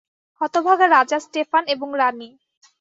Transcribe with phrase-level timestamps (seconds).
[0.41, 2.29] হতভাগা রাজা স্টেফান এবং রাণী।